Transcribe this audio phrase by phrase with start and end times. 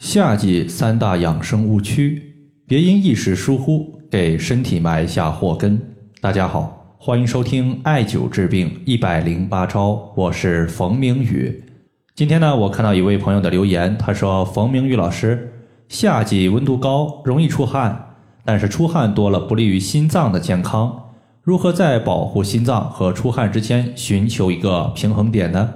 [0.00, 2.22] 夏季三大养生误区，
[2.66, 5.78] 别因一时疏忽给身体埋下祸根。
[6.22, 11.62] 大家好，欢迎收听艾灸治病一百零八招，我是冯明宇。
[12.14, 15.52] 今天呢，我看到一位朋友的留言，他说：“冯明宇老师，
[15.90, 21.10] 夏季温度高，容易出汗，但是出汗多了不利于心脏的健康，
[21.42, 25.74] 如何在保护心脏和出汗之间寻求一个平衡点呢？”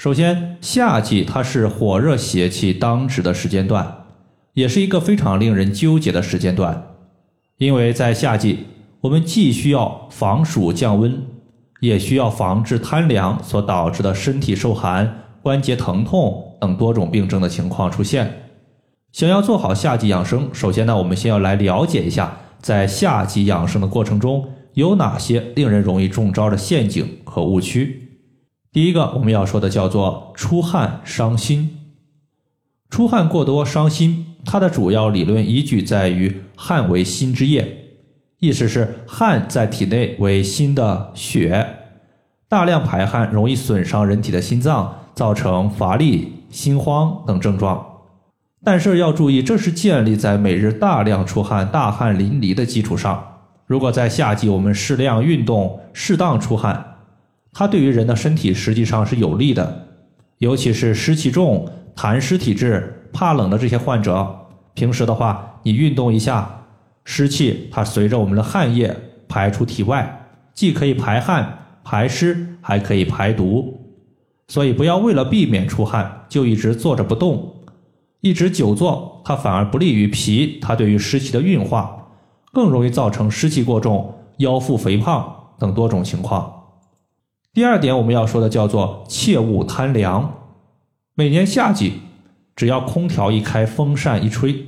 [0.00, 4.06] 首先，夏季它是火热邪气当值的时间段，
[4.54, 6.94] 也是一个非常令人纠结的时间段。
[7.58, 8.60] 因为在夏季，
[9.02, 11.22] 我们既需要防暑降温，
[11.80, 18.44] 也需要防治贪凉所导致的身体受寒、关节疼痛等多种病症的情况出现。
[19.12, 28.06] 想要做好夏季养生，首先呢，我们先要来了解一下，在夏季养生的过程中有哪些令人容易中招的陷阱和误区。
[28.72, 31.76] 第一个我们要说的叫做出汗伤心，
[32.88, 37.86] 出汗过多伤心，它的主要理论依据在于汗为心之液，
[38.38, 41.66] 意思是汗在体内为心的血，
[42.48, 47.84] 大量排汗容易损伤人体的心脏，造成乏力、心慌等症状。
[48.62, 53.38] 但是要注意，这是建立在每日大量出汗、大汗淋漓的基础上。
[53.66, 56.89] 如果在夏季我们适量运动、适当出汗。
[57.52, 59.88] 它对于人的身体实际上是有利的，
[60.38, 64.36] 尤其是湿气重、痰湿体质、怕冷的这些患者。
[64.74, 66.66] 平时的话，你运动一下，
[67.04, 68.96] 湿气它随着我们的汗液
[69.28, 73.78] 排出体外，既可以排汗排湿，还可以排毒。
[74.48, 77.54] 所以不要为了避免出汗就一直坐着不动，
[78.20, 82.08] 一直久坐，它反而不利于脾，它对于湿气的运化，
[82.52, 86.59] 更容易造成湿气过重、腰腹肥胖等多种情况。
[87.52, 90.34] 第二点，我们要说的叫做切勿贪凉。
[91.14, 91.94] 每年夏季，
[92.54, 94.66] 只要空调一开，风扇一吹，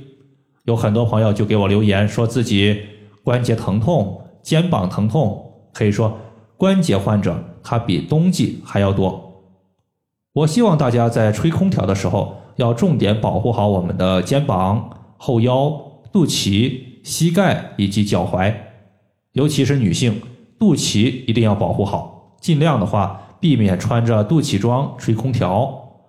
[0.65, 2.81] 有很多朋友就给我留言，说自己
[3.23, 6.17] 关节疼痛、肩膀疼痛，可以说
[6.57, 9.31] 关节患者他比冬季还要多。
[10.33, 15.69] 我希望大家在吹空调的时候，要重点保护好我们的肩膀、后腰、
[16.11, 18.53] 肚脐、膝盖以及脚踝，
[19.31, 20.21] 尤其是女性，
[20.59, 22.12] 肚脐一定要保护好。
[22.43, 26.01] 尽量的话，避免穿着肚脐装吹空调。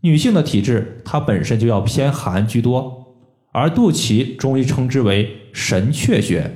[0.00, 3.14] 女性的体质，它本身就要偏寒居多，
[3.52, 6.50] 而肚脐中医称之为神阙穴。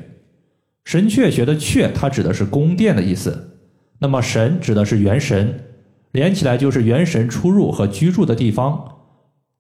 [0.87, 3.59] 神阙穴的阙，它指的是宫殿的意思。
[3.99, 5.67] 那么神指的是元神，
[6.13, 9.01] 连起来就是元神出入和居住的地方。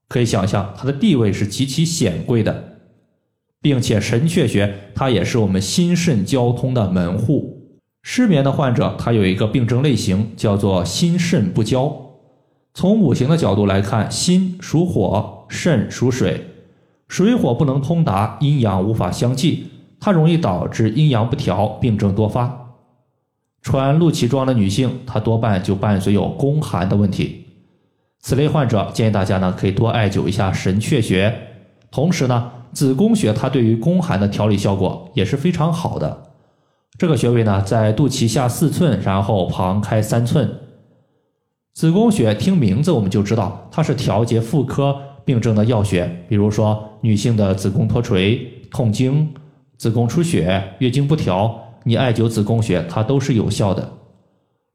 [0.08, 2.78] 可以想象，它的地位是极其显贵的，
[3.60, 7.59] 并且神阙穴它也是我们心肾交通的门户。
[8.02, 11.94] 失眠的患者，他有一个病症类型叫做心肾不交。
[12.72, 16.46] 从五行的角度来看，心属火，肾属水，
[17.08, 19.66] 水火不能通达，阴阳无法相济，
[20.00, 22.74] 它容易导致阴阳不调，病症多发。
[23.62, 27.44] 穿露脐装的女性，她多半就伴随有宫寒的问题。
[28.20, 31.34] 此类患者，建议大家呢可以多艾灸一下神阙穴，
[31.90, 36.29] 同时呢，子宫穴它对于宫寒的调理效果也是非常好的。
[36.98, 40.50] 这个穴位呢，在肚脐下四寸，然后旁开三寸。
[41.72, 46.24] 子宫穴听名字我们就知道，它是调节妇科病症的要穴。
[46.28, 48.36] 比如说，女性的子宫脱垂、
[48.70, 49.32] 痛经、
[49.78, 53.92] 子宫出血、月经不调，你艾灸子宫穴，它都是有效的。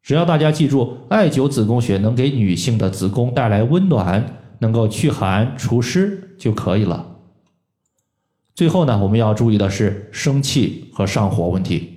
[0.02, 7.18] 只要大家记住，艾灸子宫穴能给女性的子宫带来温暖，能够祛寒除湿就可以了。
[8.56, 11.95] 最后呢，我们要注意的是生气和上火问题。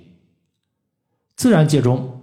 [1.39, 2.19] 自然界中，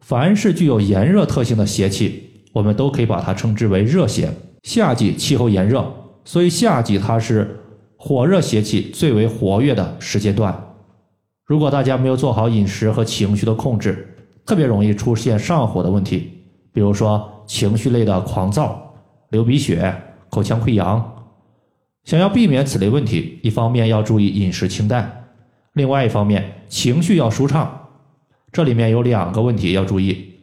[0.00, 4.30] 凡是具有炎热特性的邪气，我们都可以把它称之为热邪。
[4.62, 5.90] 夏季气候炎热，
[6.22, 7.58] 所以夏季它是
[7.96, 10.54] 火热邪气最为活跃的时间段。
[11.46, 14.06] 如果大家没有做好饮食和情绪的控制，
[14.44, 16.30] 特别容易出现上火的问题，
[16.70, 18.94] 比如说情绪类的狂躁、
[19.30, 19.94] 流鼻血、
[20.28, 21.24] 口腔溃疡。
[22.04, 25.24] 想要避免此类问题，一方面要注意饮食清淡，
[25.72, 27.86] 另外一方面情绪要舒畅。
[28.50, 30.34] 这里面有两个问题要注意，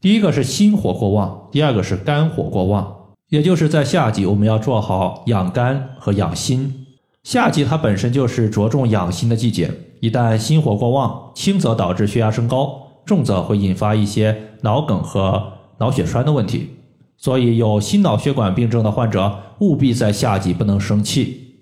[0.00, 2.94] 第一个是心火过旺，第二个是肝火过旺。
[3.30, 6.86] 也就是在夏季，我们要做好养肝和养心。
[7.24, 9.70] 夏季它本身就是着重养心的季节，
[10.00, 16.70] 一旦心火过旺，轻则导致血压升高，重则会引发一些脑梗和脑血栓的问题。
[17.18, 21.56] 所以有心脑血管病症的患者，务必在夏季不能生气。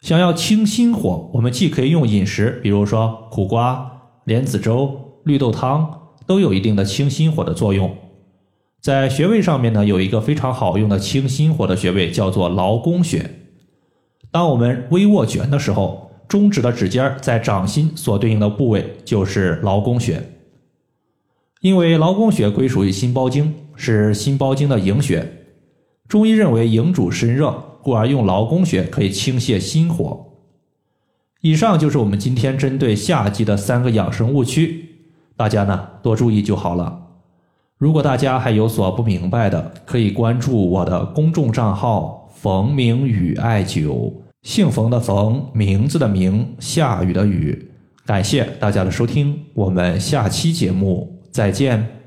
[0.00, 3.97] 想要清心火，我们既可以用饮食，比如说苦瓜。
[4.28, 4.94] 莲子粥、
[5.24, 7.96] 绿豆汤都有一定的清心火的作用。
[8.78, 13.24] 在穴位上面呢，有一个非常好用的清心火的穴位，叫做劳宫穴。
[14.30, 20.22] 当我们微握拳的时候，中指的指尖在掌心所对应的部位就是劳宫穴。
[21.62, 25.26] 因为劳宫穴归属于心包经，是心包经的营穴。
[26.06, 27.50] 中医认为营主身热，
[27.82, 30.26] 故而用劳宫穴可以清泻心火。
[31.40, 34.84] 以上就是我们今天针对夏季的三个养生误区，
[35.36, 37.00] 大家呢多注意就好了。
[37.76, 44.12] 如果大家还有所不明白的，可以关注我的公众账号“冯明宇艾灸”，
[44.42, 47.70] 姓冯的冯，名字的名，下雨的雨。
[48.04, 51.97] 感谢大家的收听，我们下期节目再见。